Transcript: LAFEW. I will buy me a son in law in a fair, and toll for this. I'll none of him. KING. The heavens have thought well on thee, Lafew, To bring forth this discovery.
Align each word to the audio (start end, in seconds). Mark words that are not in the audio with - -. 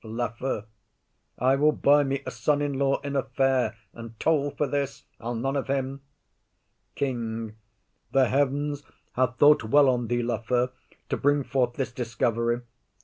LAFEW. 0.03 0.63
I 1.37 1.55
will 1.55 1.73
buy 1.73 2.01
me 2.03 2.23
a 2.25 2.31
son 2.31 2.59
in 2.63 2.79
law 2.79 2.99
in 3.01 3.15
a 3.15 3.21
fair, 3.21 3.77
and 3.93 4.19
toll 4.19 4.49
for 4.49 4.65
this. 4.65 5.03
I'll 5.19 5.35
none 5.35 5.55
of 5.55 5.67
him. 5.67 6.01
KING. 6.95 7.55
The 8.11 8.27
heavens 8.27 8.81
have 9.13 9.35
thought 9.35 9.63
well 9.63 9.87
on 9.89 10.07
thee, 10.07 10.23
Lafew, 10.23 10.69
To 11.09 11.17
bring 11.17 11.43
forth 11.43 11.73
this 11.75 11.91
discovery. 11.91 12.61